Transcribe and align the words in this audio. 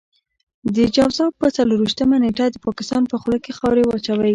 د 0.75 0.77
جوزا 0.95 1.25
په 1.39 1.47
څلور 1.57 1.79
وېشتمه 1.81 2.17
نېټه 2.23 2.45
د 2.51 2.55
پاکستان 2.65 3.03
په 3.11 3.15
خوله 3.21 3.37
کې 3.43 3.55
خاورې 3.57 3.81
واچوئ. 3.85 4.29